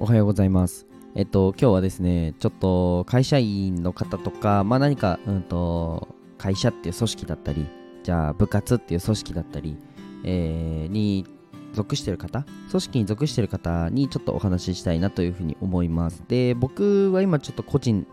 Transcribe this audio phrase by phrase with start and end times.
[0.00, 0.86] おはようございます。
[1.16, 6.06] えっと、今日はですね、ちょっと会社員の方とか、まあ何か、うんと、
[6.38, 7.66] 会社っていう組織だったり、
[8.04, 9.76] じゃあ部活っていう組織だったり、
[10.22, 11.26] えーに
[11.72, 16.22] 属してる方、組織に属してる方にちょっとお話ししたいなというふうに思います。
[16.28, 18.06] で、僕は今ちょっと個人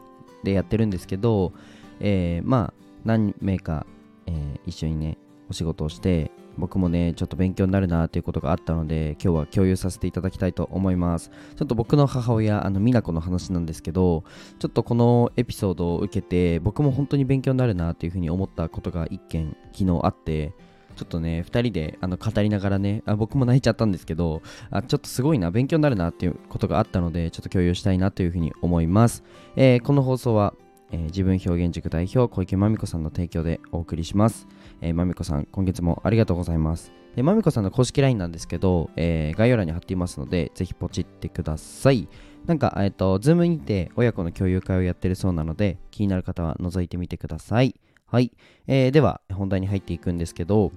[0.43, 1.53] でやってるんですけど、
[1.99, 3.85] えーまあ何名か、
[4.25, 5.19] えー一緒にね、
[5.51, 11.31] お仕事をして、僕もね、ちょっと勉強になるなということがあったので、今日は共有させていただきたいと思います。
[11.55, 14.23] ちょっと僕の母親、あの、美奈子の話なんですけど、
[14.59, 20.53] ちょっとこのエピソードを受けて、僕も本当に勉強になるなというふうに思ったことが一件、昨日あって、
[20.95, 24.41] ちょっとね、2人であの語りながらねあ、僕も泣いちゃったんですけど
[24.71, 29.23] あ、ちょっとすごいな、勉強になるなっていうことがあったので、ちょっと共有したいなというふうに思います。
[29.55, 30.53] えーこの放送は、
[30.91, 34.47] えー自分表現塾代表、小池まみこさんの提供でお送りします。
[34.81, 36.91] えーまみこさん、今月もありがとうございます。
[37.15, 42.07] でまみこさんの公式 LINE なんですけど、えー概要欄に貼っていますので、ぜひポチってください。
[42.45, 47.75] なんか、えっ、と、ズームにて親子の共有会をやってるそうなので、気になる方は覗いてみてください。
[48.05, 48.31] はい。
[48.67, 50.71] えーでは、本題に入っていくんですけど、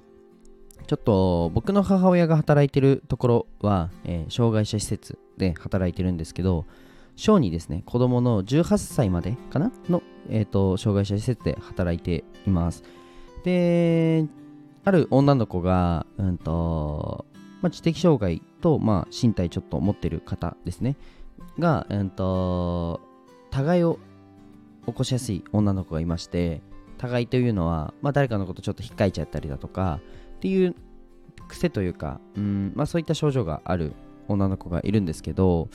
[0.86, 6.64] ちょっと僕の母親が働いてるところは、えー障害者施設で働いてるんですけど、
[7.18, 12.84] 小にですね、子供の18歳までかなの、えーと、障害者施設で働いています。
[13.44, 14.26] で、
[14.84, 17.26] ある女の子が、うんと、
[17.60, 20.96] まあ、知的障害と、まあ、身体ちょっと持ってる方ですね。
[21.58, 23.00] が、うんと、
[23.50, 23.98] 互いを
[24.86, 26.62] 起こしやすい女の子がいまして、
[26.98, 30.00] 互いというのは、まあ、誰かのことちょっと引っかいちゃったりだとか、
[30.36, 30.74] っていう
[31.48, 33.94] 癖というか、うんまあ、そういった症状がある
[34.28, 35.68] 女の子がいるんですけど、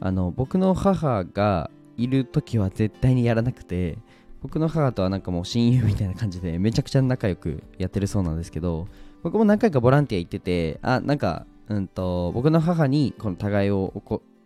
[0.00, 3.98] あの僕の母がいる時は絶対にやらなくて
[4.42, 8.86] 僕の母とはなんかもう親友みたいな感じでめちゃくちゃ仲良くやってるそうなんですけど
[9.22, 13.92] 僕も何回かボランティア行っててあなんかうんと僕の母にこの互いを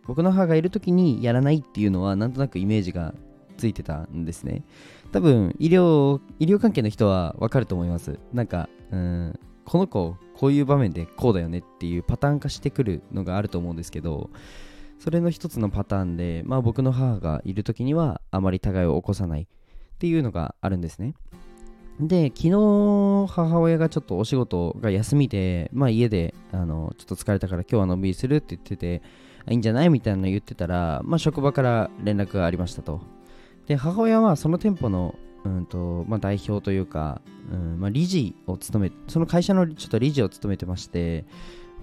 [0.05, 3.13] 僕の母がいる時にやらないっていうのはなんとなくイメージが
[3.57, 4.63] ついてたんですね。
[5.11, 8.19] 多分医療医療関係の人はわかると思います。
[8.33, 14.29] なんかうんこの子こういう場面でこうだよねっていうパターン化してくるのがあると思うんですけど
[14.99, 19.47] それの一つのパターンで、まあ、僕の母がいる時にはあまり互いを起こさない。
[20.03, 21.13] っていうのがあるんですね。
[21.97, 22.49] で、昨日
[23.29, 29.01] 母親がちょっとお仕事が休みで、まあ、家であのちょっと疲れたから今日はのんびりするって言ってて、
[29.49, 32.99] いいんじゃないみたいなの言ってたら、まあ、職場から連絡がありましたと。
[33.65, 35.15] で、母親はその店舗の
[35.45, 41.23] うんとまあ、代表というか、うんまあ、理事を務めその会社のちょっと理事を務めてまして、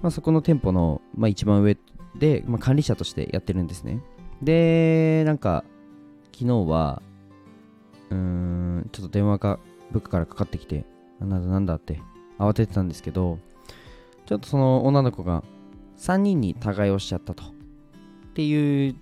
[0.03, 1.79] まあ、そこの店舗の、まあ、一番上
[2.19, 4.03] で、まあ、管理者としてやってるんですね。
[4.43, 5.65] で、なんか、
[6.33, 7.03] 昨日は、
[8.11, 9.59] うーん、ちょっと電話が
[9.91, 10.85] 部下からかかってきて、
[11.21, 12.01] なんだなんだって
[12.39, 13.39] 慌ててたんですけど、
[14.27, 15.43] ちょっとその女の子が
[15.99, 17.45] 3人に互いをしちゃったと。
[17.45, 18.97] っていう、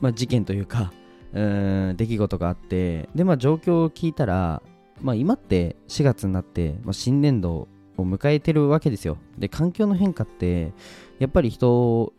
[0.00, 0.92] まあ、事件というか、
[1.32, 4.62] うん、出来事があって、で、まあ状況を聞いたら、
[5.02, 9.18] まあ今って4月になって、まあ、新年度を迎えてるわけですよ。
[9.36, 10.72] で、環境の変化って、
[11.18, 12.12] やっぱり人を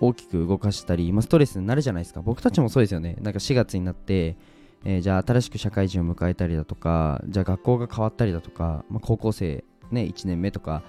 [0.00, 2.22] 大きく動かしたり、まあ、ストレスになるじゃないですか。
[2.22, 3.16] 僕たちもそうですよね。
[3.20, 4.36] なんか4月になって、
[4.84, 10.82] えーじゃあ新しく社会人を迎えたりだとか、じゃあ学校が変わったりだとか、まあ、高校生、ね、1年目とか、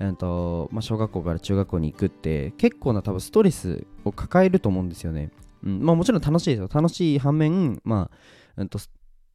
[0.00, 5.30] えーとまあ、小学校から中学校に行くって結構な多分ストレスを抱えると思うんですよね。
[5.64, 6.68] うんまあ、もちろん楽しいですよ。
[6.72, 8.16] 楽しい反面、まあ、
[8.56, 8.78] うんと、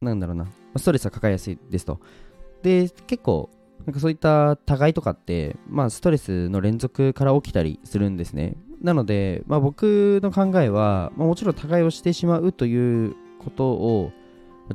[0.00, 0.46] なんだろうな、
[0.76, 2.00] ストレスは抱えやすいですと。
[2.62, 3.50] で、結構、
[3.86, 8.56] なんかそういった互いとかって、まあ、ストレスの連続から起きたりするんですね。
[8.82, 13.16] なので、まあ、僕の考えは、まあ、もちろん互いをしてしまうという
[13.48, 14.12] ことを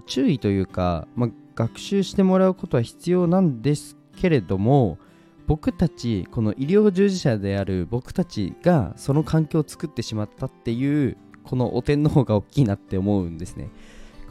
[0.07, 4.97] 注意というか、まあ、学習してもらうことは必要なんですけれども
[5.45, 13.69] 僕たちこの医療従事者である僕たちがその環境を作ってしまったっていうこの汚点の方が大きいなって思うんですね。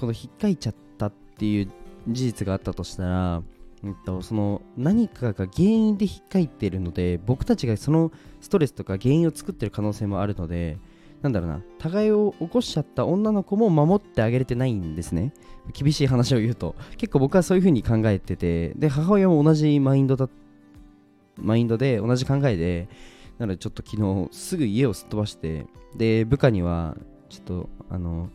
[0.01, 1.71] この引っかいちゃったっていう
[2.09, 3.43] 事実があったとしたら、
[3.85, 10.79] うんと、その何かが原因で引っかいてるので僕たちがそのストレスとか原因を作ってる可能性もあるので
[11.23, 11.63] なんだろうな。
[11.79, 15.33] 互いを起こしちゃった女の子も守ってあげれてないんですね。
[15.73, 16.75] 厳しい話を言うと。
[16.97, 18.75] 結構僕はそういう風に考えてて。
[18.75, 20.29] で母親も同じマインドだ
[21.37, 22.89] マインドで同じ考えで
[23.39, 25.67] なのでちょっと昨日すぐ家をすっ飛ばして。
[25.97, 26.97] で部下には
[27.29, 28.29] ちょっとあの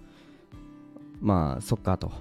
[1.21, 2.11] まあそっかと。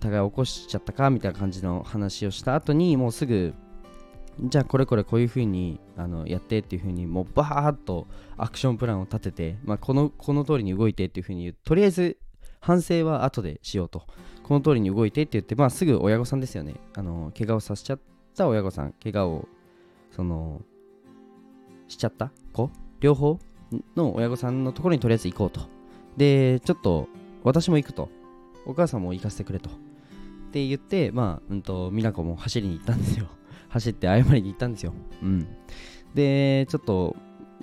[0.00, 3.54] 互い起こしちゃったかみたいな感じの話をした後にもうすぐ
[4.40, 12.18] じゃあこれこれこういう風にあのやってっていう風にもうバーッとアクションプランを立てて、まあ、このこの通りに動いてっていう風に言うとりあえず
[12.60, 14.06] 反省は後でしようと
[14.42, 18.00] この通りに動いてって言って、まあ、すぐ親御さんですよねあの怪我をさせちゃっ
[18.36, 19.48] た親御さん怪我を
[20.10, 20.62] その
[21.88, 22.70] しちゃった子？
[23.00, 23.38] 両方
[23.96, 25.60] の親御さんのところにとりあえず行こうと。
[26.16, 27.08] で、ちょっと
[27.42, 28.08] 私も行くと。
[28.66, 29.68] お母さんも行かせてくれと。
[29.68, 29.72] っ
[30.52, 33.26] て言って、まあ、うんと、美奈子も走りに行ったんですよ。
[33.74, 34.94] 走って謝りに行ったんですよ。
[35.20, 35.48] うん。
[36.14, 37.16] で、ちょっと、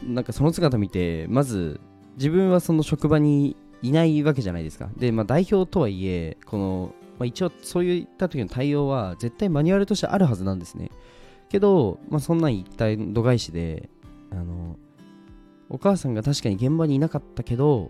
[0.03, 1.79] なんかその姿見て、まず、
[2.17, 4.89] 自分はその職場にいないわけじゃないですか。
[4.97, 10.91] で、まあ、代表とはいえ、この、まあ、一応そういった時の対応は絶対マニュアルとしてあるはずなんですね。
[11.47, 13.89] けど、まあ、そんなん一体度外視で、
[14.31, 14.77] あの、
[15.69, 17.89] お母さんが確かに現場にいなかったけど、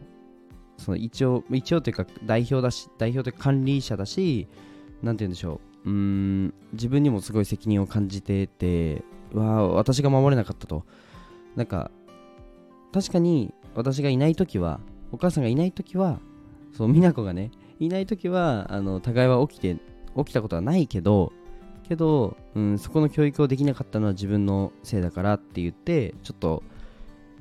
[0.77, 4.47] その一応、一応というか代表だし、代表というか管理者だし、
[5.01, 10.85] なんて言うんでしょう、うん、自分にもすごい責任を感じてて、わ私が守れなかったと。
[11.55, 11.91] なんか、
[12.93, 14.79] 確かに私がいないときは、
[15.11, 16.19] お母さんがいないときは、
[16.73, 19.77] そう、美奈子がね、いないときは、あの、互いは起きて、
[20.17, 21.31] 起きたことはないけど、
[21.87, 26.63] けど、うん、そこの教育をできなかったのは自分のせいだからって言って、ちょっと、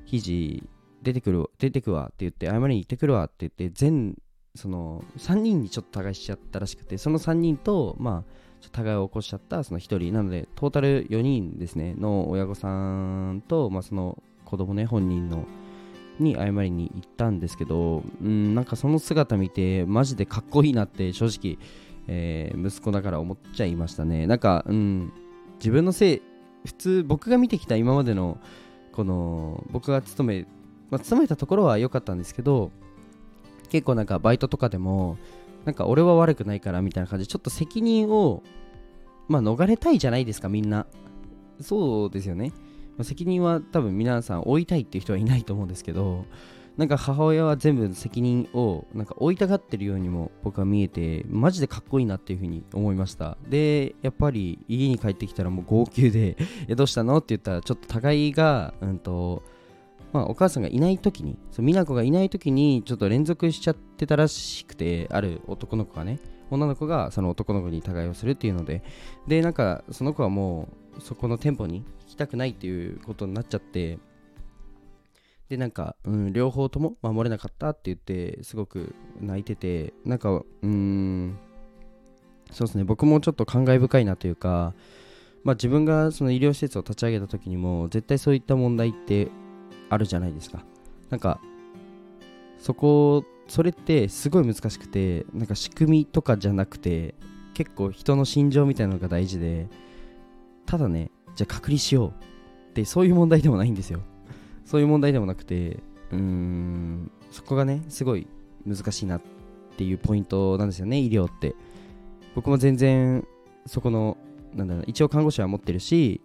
[0.07, 0.63] 記
[1.03, 4.17] 出てくる、出てくわって言って、謝りに行ってくるわって言って、全、
[4.55, 8.41] その、3人にちょっと互いしちゃったらしくて、その3人と、まあ、
[8.73, 15.47] 互いを起こしちゃったその1人、なので、トータル4人ですね、の親御さんと、まあ、その子供ね、本人の、
[16.19, 21.59] に謝りに行ったんですけど、うん、なんかその姿見て、マジでかっこいいなって正直、
[22.09, 24.27] えー、息子だから思っちゃいましたね。
[24.27, 25.13] なんか、うん、
[25.59, 26.23] 自分のせい、
[26.67, 28.39] 普通僕が見てきた今までの、
[28.93, 30.47] この、僕が勤め、
[30.91, 32.71] まあ、勤めたところは良かったんですけど、
[33.71, 35.17] 結構なんかバイトとかでも、
[35.65, 38.43] なんか俺は悪くないからみたいな感じで、ちょっと責任を、
[39.29, 40.87] まあ逃れたいじゃないですか、みんな。
[41.61, 42.53] そうですよね。
[43.03, 46.27] 責任は多分皆さん負いたいっていう人はいないと思うんですけど、
[46.77, 53.37] なんか母親は全部責任をなんか負いたがってるようにも僕は見えて、マジでかっこいいなっていうふうに思いました。
[53.49, 56.37] で、やっぱり家に帰ってきたらもう号泣で、
[56.75, 57.19] どうしたの？
[57.19, 59.43] って言ったら、ちょっと互いが、うんと、
[60.13, 66.19] まあ、お母さんがいない時に、そう美奈子がいない時にちょっと連続しちゃってたらしくて、ある男の子がね、
[66.51, 68.83] 女の子がその男の子に互いをするっていうので、
[69.29, 70.69] で、なんかその子はも
[70.99, 73.99] うそこの店舗に行きたくないっていうことになっちゃって、
[75.49, 81.39] で、なんか、うん、両方とも守れなかったって言って、すごく泣いてて、なんか、うーん、
[82.53, 84.75] そうですね、僕もちょっと感慨深いなというか、
[85.43, 89.29] まあ、自分がその医療施設を立ち上げた時にも、絶対そういった問題って
[89.91, 90.65] あるじゃないですか。
[91.11, 91.41] なんか、
[92.59, 97.15] そこ、それってすごい難しくて、なんか仕組みとかじゃなくて、
[97.53, 99.69] 結構人の心情みたいなのが大事で、
[100.67, 102.09] ただね、じゃあ隔離しよう
[102.71, 104.01] ってそういう問題でもないんですよ。
[104.65, 105.83] そういう問題でもなくて、
[106.13, 108.29] うーん、そこがね、すごい
[108.65, 109.23] 難しいなっ
[109.77, 111.57] ていうポイントなんですよね、医療って。
[112.37, 113.27] 僕も全然、
[113.67, 114.17] そこの、
[114.55, 116.21] なんだろう、一応看護師は持ってるし、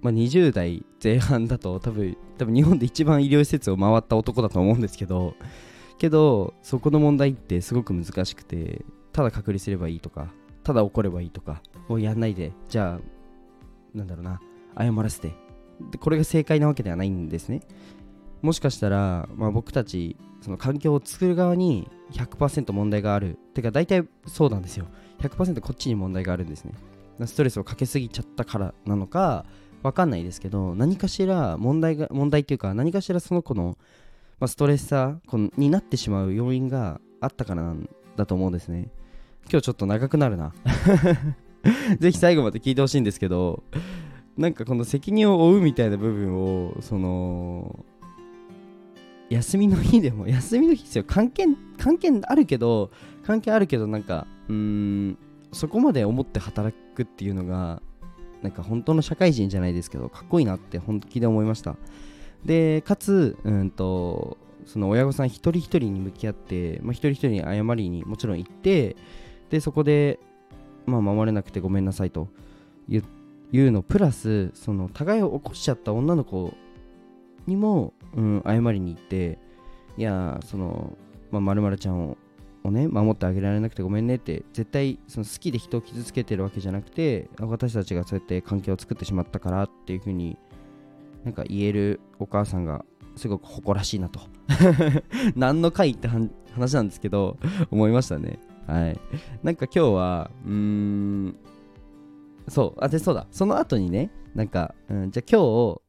[0.00, 5.34] まあ、20代前半だと多分、多分日本で一番医療施設を回った男だと思うんですけど、
[5.98, 10.28] けど、そこの問題ってすごく難しくて、ただ隔離すればいいとか、
[10.62, 14.40] ただ怒ればいいとか、をやんないで、じゃあ、なんだろうな、
[14.78, 15.32] 謝らせて、
[15.90, 17.62] でこれが正解なわけではないんですね。
[18.42, 23.38] もしかしたら、まあ、僕たちその環境を作る側に100%問題がある。
[23.54, 24.86] てか大体そうなんですよ。
[25.18, 26.74] 100%こっちに問題があるんですね。
[27.26, 29.44] ストレスをかけすぎちゃったからなのか
[29.82, 33.78] わかんないですけど何かしら問題が問題っていうか何かしらその子の、
[34.40, 38.90] まあ、ストレッサーになってしまう要因があったからなんだと思うんですね。
[39.50, 40.52] 今日ちょっと長くなるな。
[41.98, 43.62] ぜひ最後まで聞いてほしいんですけど
[44.36, 47.84] なんかこの責任を負うみたいな部分をその
[49.30, 51.44] 休みの日でも休みの日ですよ関係
[51.76, 52.90] 関係あるけど
[53.24, 55.18] 関係あるけどなんかうーん
[55.52, 57.82] そこまで思って働くっていうのが
[58.42, 61.76] なんか本当の社会人じゃないですけどかっこいいなって本気で思いました。
[62.44, 68.96] でかつうんとその親御さん一人一人に向き合って、まあ、一人一人に謝りにもちろん行って
[69.50, 70.20] でそこで、
[70.86, 72.28] まあ、守れなくてごめんなさいと
[72.88, 76.54] いうのプラスその互いを起こしちゃった女の子
[77.46, 79.38] にも、うん、謝りに行って
[79.96, 80.96] いやその
[81.30, 82.16] まる、まるちゃんを
[82.64, 90.38] をね守ってあげられなくてごめんねって絶対その好きで人を傷つけてるわけじゃなくて私たちがそうやって関係を作ってしまったからっていう風に
[91.24, 92.84] なんか言えるお母さんが
[93.16, 94.20] すごく誇らしいなと。
[95.34, 97.36] 何の回って話なんですけど
[97.70, 98.38] 思いましたね。
[98.66, 99.00] はい。
[99.42, 101.36] なんか今日はうーん
[102.48, 103.26] そう、あ、で、そうだ。
[103.30, 105.82] その後にね、なんか、うん、じゃあ今日、そ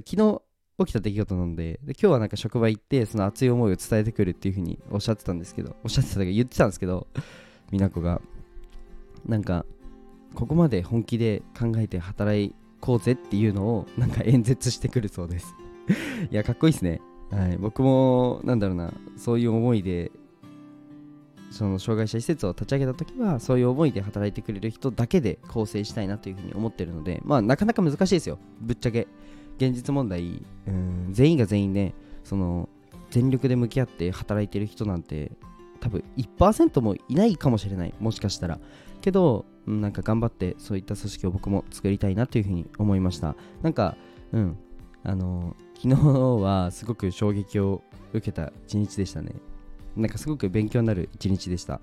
[0.00, 0.42] う昨日
[0.78, 7.06] 起きた出来事なんでで、今日はなんか職場行って、その熱い思いを伝えてくるっていうふうにおっしゃってたんですけど、おっしゃってたか言ってたんですけど、
[7.70, 8.20] 美奈子が、
[9.26, 9.64] なんか、
[10.34, 15.54] ここまで本気で考えて働こうぜっていうのを、なんか演説してくるそうです。
[16.30, 17.00] いや、かっこいいっすね。
[17.32, 20.12] はい、僕もなんだろうなそういう思いで
[21.50, 29.08] その障害者施設を立ち上げた時はそういう思いで働いてくれる人だけで構成したいなというふうに思ってるのでまあなかなか難しいですよぶっちゃけ
[29.56, 31.08] 現実問題うん。
[31.10, 31.94] 全員が全員ね
[32.24, 32.68] その
[33.10, 35.32] 全力で向き合って働いてる人なんて
[35.80, 37.94] 多分1%もいないかもしれない。
[38.00, 38.58] もしかしたら。
[39.00, 43.36] けどなんか頑張ってそういった組織を僕も作りたいなというふうに思いました。
[43.62, 43.96] なんか
[44.32, 44.56] うん。
[45.04, 46.00] あの昨日
[46.40, 47.82] はすごく衝撃を
[48.12, 49.32] 受けた一日でしたね。
[49.96, 51.80] なんかすごく勉強になる一日でした。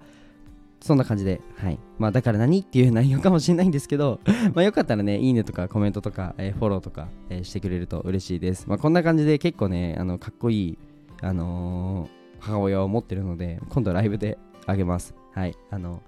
[0.81, 1.79] そんな感じで、はい。
[1.97, 4.19] まあ、だから何っていう内容かもしれないんですけど、
[4.55, 8.67] まあ、よかったらね、いいねとかコメントとか、えー、フォローとか、えー、してくれると嬉しいです。
[8.67, 10.77] まあ、こんな感じで結構ね、あの、かっこいい、
[11.21, 12.09] あのー、
[12.39, 15.13] 母親を持ってるので、今度ライブであげます。
[15.33, 15.55] はい。
[15.69, 16.01] あの、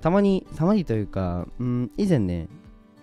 [0.00, 2.48] たまに、たまにというか、うん、以前ね、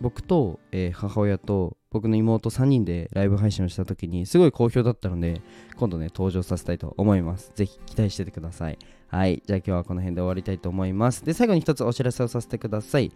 [0.02, 5.42] 僕と、えー、母親と僕の妹3人でライブ配信をした時にすごい好評だったので
[5.76, 8.78] 今度ね登場させたいと思いますぜひ期待しててください
[9.10, 11.26] はいじゃあ今日はこの辺で終わりたいと思います。
[11.26, 13.12] で最後に一つお知らせをさせてください。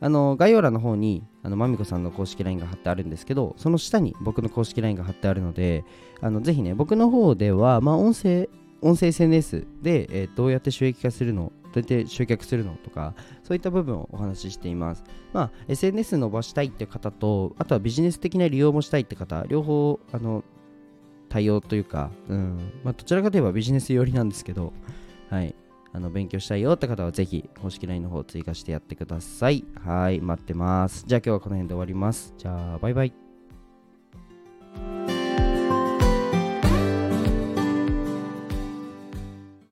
[0.00, 5.84] あの概要欄の方にあのまみこさんの公式 LINE が貼ってあるんですけどその下に僕の公式 LINE が貼ってあるので
[6.20, 8.50] あのぜひね僕の方ではまあ音声
[8.82, 15.04] 音声 SNS で、えー、どうやって収益化するのどうやって集客するのとか、そういった部分をお話ししています。
[15.34, 20.42] まあ、SNS 伸ばしたいって方と、あとはビジネス的な利用もしたいって方、両方、あの、
[21.28, 24.72] 対応というか、うん、まあ、どちらかといえばビジネス寄りなんですけど、
[25.30, 25.54] はい。
[25.92, 29.64] あの勉強したいよって方はぜひ公式 LINE の方追加してやってください。
[29.82, 31.04] はい、待ってます。
[31.06, 32.34] じゃあ今日はこの辺で終わります。
[32.36, 33.12] じゃあ、バイバイ。